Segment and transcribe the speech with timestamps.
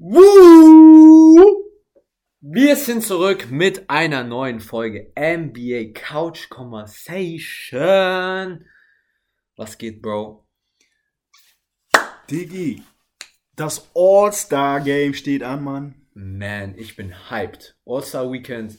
[0.00, 1.64] Woo!
[2.40, 8.64] Wir sind zurück mit einer neuen Folge NBA Couch Conversation.
[9.56, 10.46] Was geht, Bro?
[12.30, 12.84] Digi,
[13.56, 16.06] das All-Star-Game steht an, Mann.
[16.14, 17.76] Man, ich bin hyped.
[17.84, 18.78] All-Star Weekend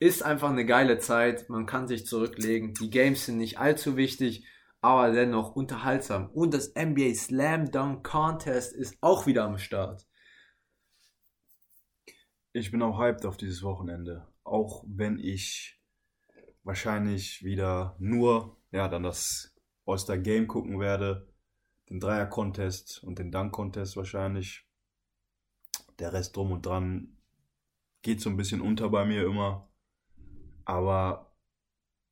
[0.00, 1.48] ist einfach eine geile Zeit.
[1.48, 2.74] Man kann sich zurücklegen.
[2.74, 4.46] Die Games sind nicht allzu wichtig,
[4.82, 6.28] aber dennoch unterhaltsam.
[6.28, 10.04] Und das NBA Slam Dunk Contest ist auch wieder am Start.
[12.54, 14.28] Ich bin auch hyped auf dieses Wochenende.
[14.44, 15.80] Auch wenn ich
[16.64, 19.56] wahrscheinlich wieder nur, ja, dann das
[19.86, 21.32] All-Star Game gucken werde.
[21.88, 24.66] Den Dreier-Contest und den Dunk-Contest wahrscheinlich.
[25.98, 27.16] Der Rest drum und dran
[28.02, 29.72] geht so ein bisschen unter bei mir immer.
[30.66, 31.34] Aber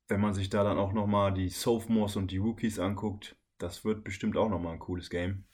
[0.08, 4.04] wenn man sich da dann auch nochmal die Sophomores und die Rookies anguckt, das wird
[4.04, 5.44] bestimmt auch nochmal ein cooles Game.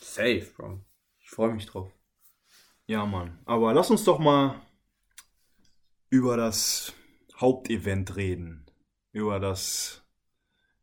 [0.00, 0.84] Safe, Bro.
[1.20, 1.97] Ich freue mich drauf.
[2.88, 3.38] Ja, Mann.
[3.44, 4.62] Aber lass uns doch mal
[6.08, 6.94] über das
[7.36, 8.64] Hauptevent reden.
[9.12, 10.02] Über das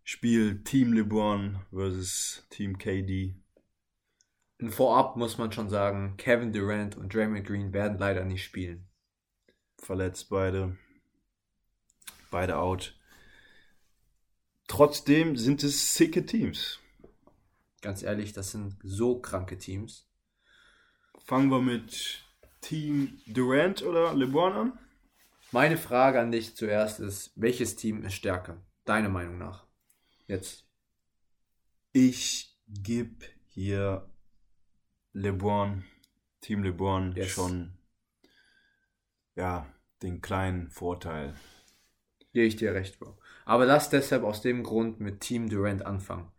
[0.03, 3.33] Spiel Team LeBron versus Team KD.
[4.69, 8.87] Vorab muss man schon sagen, Kevin Durant und Draymond Green werden leider nicht spielen.
[9.80, 10.77] Verletzt beide.
[12.30, 12.95] Beide out.
[14.67, 16.80] Trotzdem sind es sicke Teams.
[17.81, 20.08] Ganz ehrlich, das sind so kranke Teams.
[21.25, 22.23] Fangen wir mit
[22.61, 24.79] Team Durant oder LeBron an?
[25.51, 28.61] Meine Frage an dich zuerst ist, welches Team ist stärker?
[28.83, 29.65] Deiner Meinung nach.
[30.27, 30.67] Jetzt.
[31.93, 34.07] Ich gebe hier
[35.13, 35.83] LeBron,
[36.41, 37.31] Team LeBron Yes.
[37.31, 37.75] schon
[39.35, 39.65] ja,
[40.03, 41.33] den kleinen Vorteil.
[42.33, 43.17] Gehe ich dir recht, Bro.
[43.45, 46.31] Aber lass deshalb aus dem Grund mit Team Durant anfangen.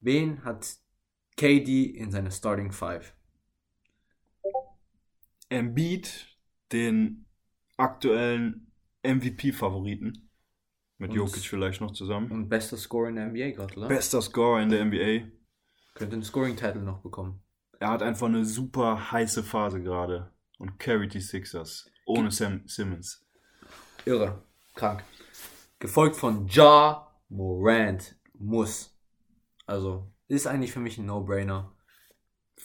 [0.00, 0.76] Wen hat
[1.36, 3.14] KD in seiner Starting Five?
[5.48, 6.28] Embiid,
[6.72, 7.26] den
[7.76, 10.28] aktuellen MVP-Favoriten.
[10.98, 12.30] Mit Und- Jokic vielleicht noch zusammen.
[12.30, 13.88] Und bester Scorer in der NBA gerade, oder?
[13.88, 15.28] Bester Scorer in der NBA.
[15.94, 17.42] Könnte einen Scoring-Title noch bekommen.
[17.80, 21.88] Er hat einfach eine super heiße Phase gerade und carried die Sixers.
[22.06, 23.24] Ohne Sam Simmons.
[24.04, 24.42] Irre.
[24.74, 25.04] Krank.
[25.78, 28.16] Gefolgt von Ja Morant.
[28.34, 28.96] Muss.
[29.66, 31.76] Also, ist eigentlich für mich ein No-Brainer.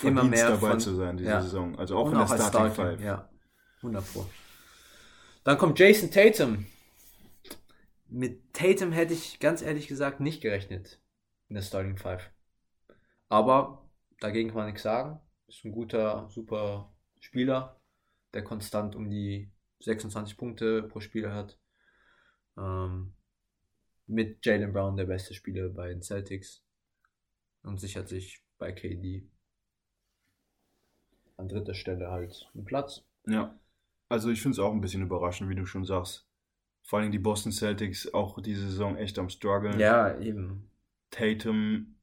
[0.01, 1.41] Immer Verdient mehr dabei von- zu sein diese ja.
[1.41, 1.77] Saison.
[1.77, 3.05] Also auch Und in der auch als Starting Starting, Five.
[3.05, 3.29] Ja,
[3.77, 4.25] 100 Pro.
[5.43, 6.65] Dann kommt Jason Tatum.
[8.07, 11.01] Mit Tatum hätte ich ganz ehrlich gesagt nicht gerechnet
[11.49, 12.31] in der Starting Five.
[13.29, 13.89] Aber
[14.19, 15.19] dagegen kann man nichts sagen.
[15.47, 17.79] Ist ein guter, super Spieler,
[18.33, 21.59] der konstant um die 26 Punkte pro Spiel hat.
[22.57, 23.13] Ähm,
[24.07, 26.63] mit Jalen Brown der beste Spieler bei den Celtics
[27.63, 29.27] und sichert sich bei KD
[31.37, 33.03] an dritter Stelle halt einen Platz.
[33.27, 33.57] Ja.
[34.09, 36.27] Also ich finde es auch ein bisschen überraschend, wie du schon sagst.
[36.83, 39.79] Vor allem die Boston Celtics auch diese Saison echt am struggeln.
[39.79, 40.69] Ja, eben.
[41.09, 41.95] Tatum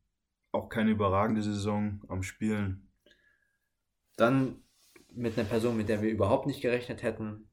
[0.53, 2.89] auch keine überragende Saison am Spielen.
[4.17, 4.63] Dann
[5.13, 7.49] mit einer Person, mit der wir überhaupt nicht gerechnet hätten,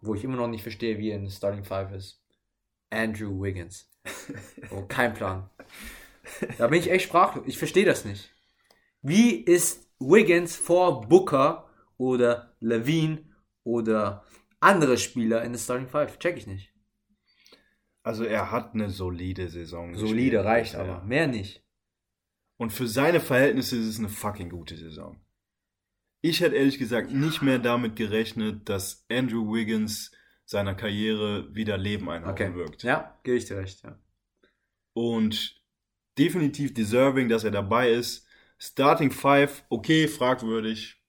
[0.00, 2.22] wo ich immer noch nicht verstehe, wie er in der Starting Five ist.
[2.90, 3.90] Andrew Wiggins.
[4.70, 5.48] Oh, kein Plan.
[6.58, 7.44] Da bin ich echt sprachlos.
[7.46, 8.30] Ich verstehe das nicht.
[9.00, 13.24] Wie ist Wiggins vor Booker oder Levine
[13.64, 14.24] oder
[14.60, 16.18] andere Spieler in der Starting Five?
[16.18, 16.72] Check ich nicht.
[18.02, 19.94] Also er hat eine solide Saison.
[19.94, 20.84] Solide gespielt reicht bisher.
[20.94, 21.04] aber.
[21.04, 21.64] Mehr nicht.
[22.56, 25.20] Und für seine Verhältnisse ist es eine fucking gute Saison.
[26.20, 30.10] Ich hätte ehrlich gesagt nicht mehr damit gerechnet, dass Andrew Wiggins
[30.44, 32.54] seiner Karriere wieder Leben einhauchen Okay.
[32.54, 32.82] wirkt.
[32.82, 33.82] Ja, gebe ich dir recht.
[33.84, 34.00] Ja.
[34.94, 35.62] Und
[36.18, 38.26] definitiv deserving, dass er dabei ist.
[38.58, 41.00] Starting Five, okay, fragwürdig.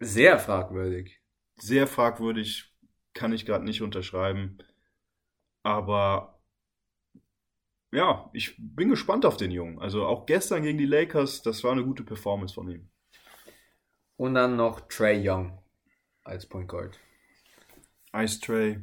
[0.00, 1.20] Sehr fragwürdig.
[1.56, 2.74] Sehr fragwürdig,
[3.12, 4.58] kann ich gerade nicht unterschreiben.
[5.62, 6.40] Aber
[7.92, 9.78] ja, ich bin gespannt auf den Jungen.
[9.78, 12.90] Also auch gestern gegen die Lakers, das war eine gute Performance von ihm.
[14.16, 15.58] Und dann noch Trey Young
[16.24, 16.98] als Point Guard.
[18.14, 18.80] Ice Tray.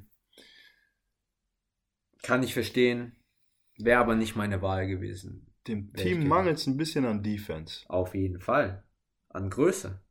[2.22, 3.16] Kann ich verstehen.
[3.78, 5.51] Wäre aber nicht meine Wahl gewesen.
[5.68, 7.86] Dem Team mangelt es ein bisschen an Defense.
[7.88, 8.84] Auf jeden Fall.
[9.30, 10.02] An Größe.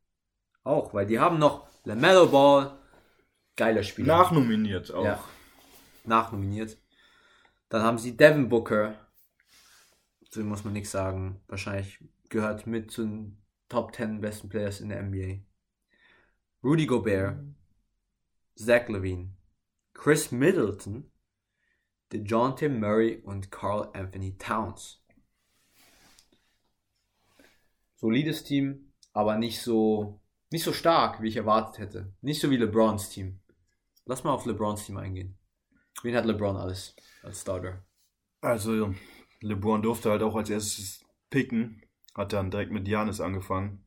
[0.63, 2.77] Auch, weil die haben noch LaMelo Ball.
[3.57, 4.17] Geiler Spieler.
[4.17, 5.03] Nachnominiert auch.
[5.03, 5.23] Ja.
[6.05, 6.77] Nachnominiert.
[7.69, 8.95] Dann haben sie Devin Booker.
[10.29, 11.41] Zu dem muss man nichts sagen.
[11.47, 11.99] Wahrscheinlich
[12.29, 15.43] gehört mit zu den Top 10 besten Players in der NBA.
[16.63, 17.39] Rudy Gobert.
[18.55, 19.35] Zach Levine.
[19.93, 21.11] Chris Middleton.
[22.13, 25.00] DeJounte Murray und Carl Anthony Towns.
[28.01, 28.91] Solides Team.
[29.13, 32.13] aber nicht so, nicht so stark, wie ich erwartet hätte.
[32.21, 33.39] Nicht so wie LeBrons Team.
[34.05, 35.37] Lass mal auf LeBrons Team eingehen.
[36.01, 37.85] Wen hat LeBron alles als Starter?
[38.41, 38.95] Also,
[39.41, 41.83] LeBron durfte halt auch als erstes picken,
[42.15, 43.85] hat dann direkt mit Janis angefangen.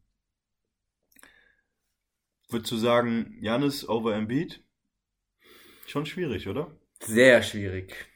[2.50, 4.62] Würdest du sagen, Janis over Embiid?
[5.86, 6.78] Schon schwierig, oder?
[7.00, 8.08] Sehr schwierig.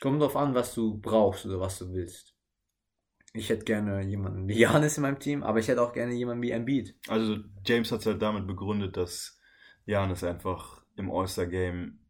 [0.00, 2.34] Kommt drauf an, was du brauchst oder was du willst.
[3.32, 6.42] Ich hätte gerne jemanden wie Janis in meinem Team, aber ich hätte auch gerne jemanden
[6.42, 6.96] wie Embiid.
[7.08, 9.38] Also James hat es halt damit begründet, dass
[9.86, 12.00] Janis einfach im All-Star-Game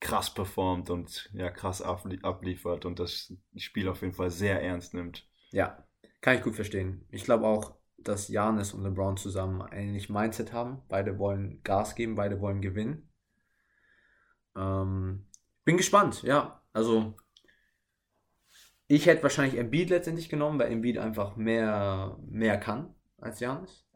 [0.00, 4.94] krass performt und ja krass ablie abliefert und das Spiel auf jeden Fall sehr ernst
[4.94, 5.28] nimmt.
[5.50, 5.86] Ja,
[6.20, 7.06] kann ich gut verstehen.
[7.10, 10.82] Ich glaube auch, dass Janis und LeBron zusammen ein ähnlich Mindset haben.
[10.88, 13.10] Beide wollen Gas geben, beide wollen gewinnen.
[14.56, 15.26] Ähm,
[15.64, 16.62] bin gespannt, ja.
[16.72, 17.16] Also
[18.94, 23.86] ich hätte wahrscheinlich Embiid letztendlich genommen, weil Embiid einfach mehr, mehr kann als Janis.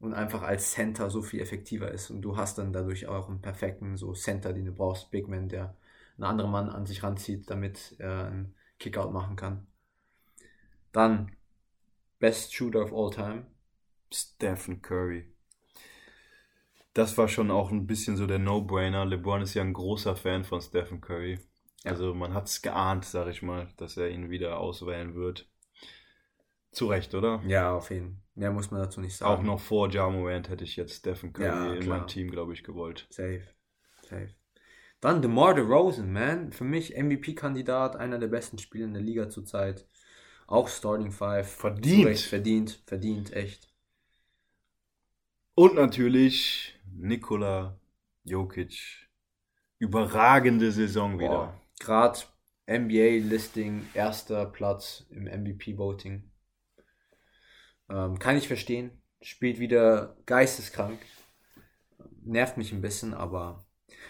[0.00, 2.10] Und einfach als Center so viel effektiver ist.
[2.10, 5.48] Und du hast dann dadurch auch einen perfekten so Center, den du brauchst, Big Man,
[5.48, 5.74] der
[6.16, 9.66] einen anderen Mann an sich ranzieht, damit er einen Kickout machen kann.
[10.92, 11.32] Dann
[12.18, 13.46] Best Shooter of all time.
[14.12, 15.32] Stephen Curry.
[16.92, 19.06] Das war schon auch ein bisschen so der No-Brainer.
[19.06, 21.40] LeBron ist ja ein großer Fan von Stephen Curry.
[21.84, 21.92] Ja.
[21.92, 25.48] Also man hat es geahnt, sag ich mal, dass er ihn wieder auswählen wird.
[26.72, 27.42] Zu Recht, oder?
[27.46, 28.22] Ja, auf jeden Fall.
[28.38, 29.32] Mehr muss man dazu nicht sagen.
[29.32, 32.52] Auch noch vor Ja Morant hätte ich jetzt Stephen Curry ja, in meinem Team, glaube
[32.52, 33.08] ich, gewollt.
[33.10, 33.42] Safe.
[34.02, 34.32] Safe.
[35.00, 36.52] Dann DeMar DeRozan, man.
[36.52, 39.88] Für mich MVP-Kandidat, einer der besten Spieler in der Liga zurzeit.
[40.46, 41.50] Auch Starting Five.
[41.50, 42.06] Verdient.
[42.06, 43.68] Recht, verdient, verdient, echt.
[45.56, 47.80] Und natürlich Nikola
[48.22, 49.08] Jokic.
[49.80, 51.60] Überragende Saison wieder.
[51.78, 52.18] Gerade
[52.68, 56.30] NBA-Listing, erster Platz im MVP-Voting.
[57.90, 58.90] Ähm, kann ich verstehen.
[59.22, 60.98] Spielt wieder geisteskrank.
[62.24, 63.64] Nervt mich ein bisschen, aber.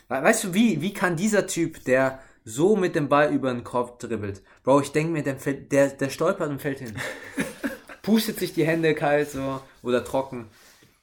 [0.08, 3.98] Weißt du, wie, wie kann dieser Typ, der so mit dem Ball über den Kopf
[3.98, 6.96] dribbelt, Bro, ich denke mir, der, der, der stolpert und fällt hin.
[8.02, 10.48] Pustet sich die Hände kalt so oder trocken.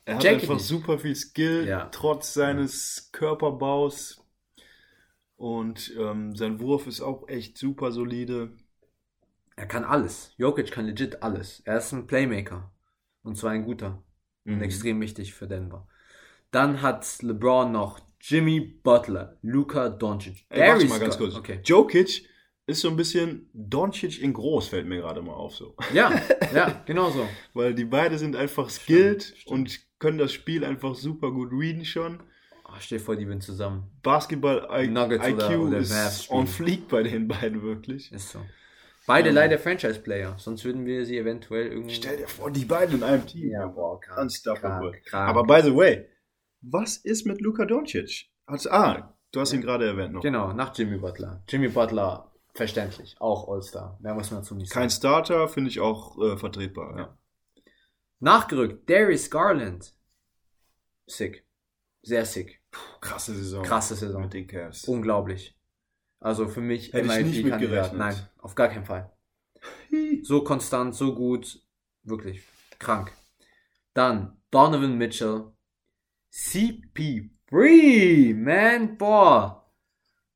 [0.06, 1.88] Er hat Check einfach super viel Skill, ja.
[1.92, 4.25] trotz seines Körperbaus.
[5.36, 8.54] Und ähm, sein Wurf ist auch echt super solide.
[9.56, 10.34] Er kann alles.
[10.38, 11.62] Jokic kann legit alles.
[11.66, 12.72] Er ist ein Playmaker.
[13.24, 14.04] Und zwar ein guter.
[14.44, 14.56] Mhm.
[14.56, 15.88] Und extrem wichtig für Denver.
[16.52, 20.46] Dann hat LeBron noch Jimmy Butler, Luka Doncic.
[20.50, 21.36] Ey, warte mal ganz kurz.
[21.36, 21.60] Okay.
[21.64, 22.28] Jokic
[22.68, 25.76] ist so ein bisschen Doncic in groß, fällt mir gerade mal auf so.
[25.94, 26.12] Ja,
[26.54, 27.28] ja, genau so.
[27.54, 29.52] Weil die beide sind einfach skilled stimmt, stimmt.
[29.52, 32.24] und können das Spiel einfach super gut readen schon.
[32.68, 33.92] Oh, stell dir vor, die sind zusammen.
[34.02, 38.12] Basketball I Nuggets IQ oder, oder ist on fleek bei den beiden wirklich.
[38.12, 38.40] Ist so.
[39.08, 39.36] Beide ja.
[39.36, 41.94] leider Franchise-Player, sonst würden wir sie eventuell irgendwie.
[41.94, 43.52] Stell dir vor, die beiden in einem Team.
[43.52, 44.92] Ja, boah, krank, Unstoppable.
[44.92, 45.30] Krank, krank.
[45.30, 46.10] Aber by the way,
[46.62, 48.32] was ist mit Luka Doncic?
[48.48, 50.22] Also, ah, du hast ihn gerade erwähnt noch.
[50.22, 51.44] Genau, nach Jimmy Butler.
[51.48, 54.00] Jimmy Butler, verständlich, auch All-Star.
[54.02, 54.82] Mehr muss man dazu nicht sagen.
[54.82, 57.18] Kein Starter, finde ich auch äh, vertretbar, ja.
[58.20, 59.94] Nachgerückt, Darius Garland.
[61.06, 61.45] Sick.
[62.06, 62.62] Sehr sick.
[62.70, 63.64] Puh, krasse Saison.
[63.64, 64.22] Krasse Saison.
[64.22, 64.84] Mit den Cavs.
[64.86, 65.58] Unglaublich.
[66.20, 67.96] Also für mich Hätte MIP-Kandidat.
[67.96, 69.12] Nein, auf gar keinen Fall.
[70.24, 71.60] So konstant, so gut.
[72.04, 72.44] Wirklich
[72.78, 73.12] krank.
[73.96, 75.52] Dann Donovan Mitchell.
[76.32, 79.72] CP3, man, boah.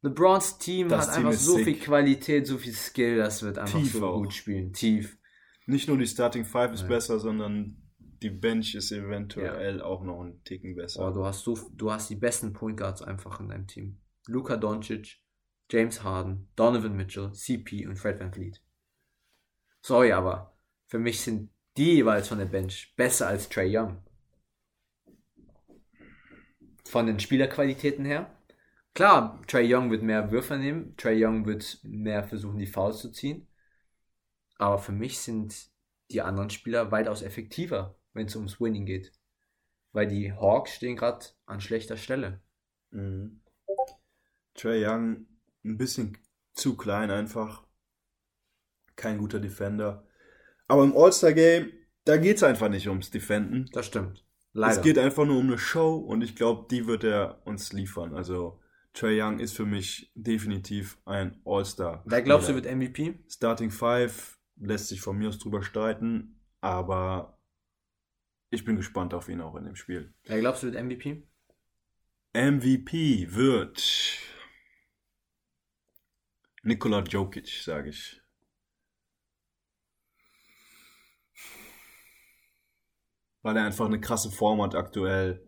[0.02, 1.66] LeBrons Team das hat Team einfach so sick.
[1.66, 4.22] viel Qualität, so viel Skill, das wird einfach Tief so auch.
[4.22, 4.72] gut spielen.
[4.72, 5.18] Tief.
[5.66, 6.90] Nicht nur die Starting Five ist Nein.
[6.90, 7.89] besser, sondern
[8.22, 9.84] die Bench ist eventuell ja.
[9.84, 11.02] auch noch ein Ticken besser.
[11.02, 14.02] Boah, du hast so, du hast die besten Point Guards einfach in deinem Team.
[14.28, 15.22] Luka Doncic,
[15.70, 18.62] James Harden, Donovan Mitchell, CP und Fred Van Fleet.
[19.82, 20.58] Sorry, aber
[20.88, 24.04] für mich sind die jeweils von der Bench besser als Trey Young.
[26.86, 28.36] Von den Spielerqualitäten her.
[28.96, 33.12] Klar, Trey Young wird mehr Würfe nehmen, Trey Young wird mehr versuchen, die Fouls zu
[33.12, 33.48] ziehen.
[34.58, 35.70] Aber für mich sind
[36.12, 39.12] die anderen Spieler weitaus effektiver, wenn es ums Winning geht.
[39.92, 42.42] Weil die Hawks stehen gerade an schlechter Stelle.
[42.92, 43.42] Mhm.
[44.54, 45.26] Trey Young
[45.64, 46.18] ein bisschen
[46.54, 47.66] zu klein einfach.
[48.96, 50.06] Kein guter Defender.
[50.68, 51.72] Aber im All-Star-Game,
[52.06, 53.70] da geht es einfach nicht ums Defenden.
[53.72, 54.26] Das stimmt.
[54.54, 54.78] Leider.
[54.78, 58.14] Es geht einfach nur um eine Show und ich glaube, die wird er uns liefern.
[58.14, 58.60] Also
[58.94, 62.04] Trey Young ist für mich definitiv ein All-Star.
[62.06, 63.24] Wer glaubst du wird MVP?
[63.30, 67.39] Starting Five lässt sich von mir aus drüber streiten, aber
[68.50, 70.14] ich bin gespannt auf ihn auch in dem Spiel.
[70.26, 71.24] Wer glaubst du wird MVP?
[72.34, 74.18] MVP wird
[76.64, 78.22] Nikola Jokic, sage ich.
[83.42, 85.46] weil er einfach eine krasse Form hat aktuell.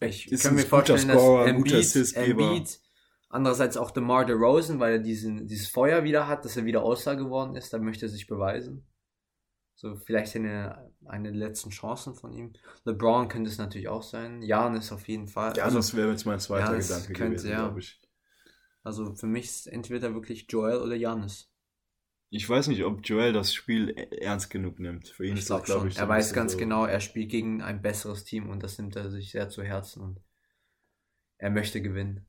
[0.00, 2.16] Ich Ist kann mir vorstellen, Scorer, dass Embiid.
[2.16, 2.80] Embiid,
[3.28, 7.16] andererseits auch DeMar DeRozan, weil er diesen, dieses Feuer wieder hat, dass er wieder All-Star
[7.16, 8.86] geworden ist, da möchte er sich beweisen.
[9.80, 12.52] So, vielleicht eine, eine letzten Chancen von ihm.
[12.84, 14.42] LeBron könnte es natürlich auch sein.
[14.42, 15.56] Jan ist auf jeden Fall.
[15.56, 17.60] Ja, also, das wäre jetzt mein zweiter das Gedanke könnte, gewesen, ja.
[17.60, 17.98] glaube ich.
[18.82, 21.50] also für mich ist entweder wirklich Joel oder Janis.
[22.28, 25.08] Ich weiß nicht, ob Joel das Spiel e- ernst genug nimmt.
[25.08, 25.88] Für ihn Ich ist das, glaube schon.
[25.88, 26.58] ich, so er weiß ganz so.
[26.58, 30.02] genau, er spielt gegen ein besseres Team und das nimmt er sich sehr zu Herzen
[30.02, 30.20] und
[31.38, 32.26] er möchte gewinnen.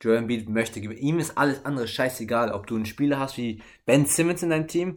[0.00, 1.00] Joel Embiid möchte gewinnen.
[1.00, 4.68] Ihm ist alles andere scheißegal, ob du einen Spieler hast wie Ben Simmons in deinem
[4.68, 4.96] Team.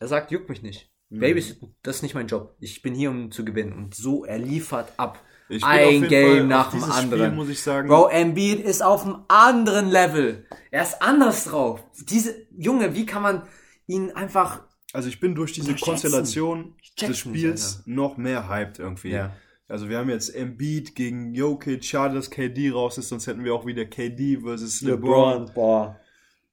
[0.00, 0.90] Er sagt, juckt mich nicht.
[1.10, 1.20] Mhm.
[1.20, 2.56] Babysitten, das ist nicht mein Job.
[2.60, 3.72] Ich bin hier, um zu gewinnen.
[3.72, 5.20] Und so, er liefert ab.
[5.48, 7.26] Ich bin Ein auf jeden Game Fall nach auf dem anderen.
[7.26, 7.88] Spiel, muss ich sagen.
[7.88, 10.46] Bro, Embiid ist auf einem anderen Level.
[10.70, 11.82] Er ist anders drauf.
[12.08, 13.42] Diese, Junge, wie kann man
[13.86, 14.62] ihn einfach
[14.94, 15.74] Also ich bin durch diese.
[15.74, 17.90] Konstellation des nicht, Spiels Alter.
[17.90, 19.10] noch mehr hyped irgendwie.
[19.10, 19.36] Ja.
[19.68, 23.54] Also wir haben jetzt Embiid gegen Jokic, schade, dass KD raus ist, sonst hätten wir
[23.54, 25.50] auch wieder KD versus LeBron.
[25.54, 26.00] boah.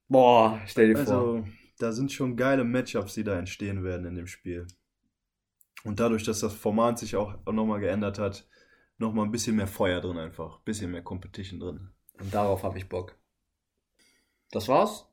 [0.07, 1.45] Boah, stell dir vor.
[1.81, 4.67] Da sind schon geile Matchups, die da entstehen werden in dem Spiel.
[5.83, 8.47] Und dadurch, dass das Format sich auch nochmal geändert hat,
[8.99, 11.89] nochmal ein bisschen mehr Feuer drin einfach, ein bisschen mehr Competition drin.
[12.19, 13.17] Und darauf habe ich Bock.
[14.51, 15.07] Das war's?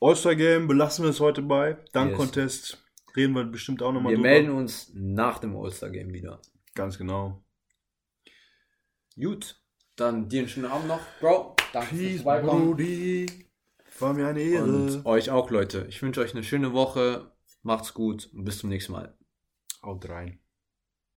[0.00, 1.82] All-Star Game belassen wir es heute bei.
[1.94, 2.18] Dank Yes.
[2.18, 2.84] Contest
[3.16, 6.42] reden wir bestimmt auch nochmal Wir melden uns nach dem All-Star-Game wieder.
[6.74, 7.42] Ganz genau.
[9.16, 9.62] Gut.
[9.96, 11.56] Dann dir einen schönen Abend noch, Bro.
[11.72, 12.66] Danke fürs Vorbeikommen.
[12.66, 13.44] Brody.
[13.98, 14.64] War mir eine Ehre.
[14.64, 15.86] Und euch auch, Leute.
[15.88, 17.32] Ich wünsche euch eine schöne Woche.
[17.62, 19.16] Macht's gut und bis zum nächsten Mal.
[19.82, 20.43] Haut rein.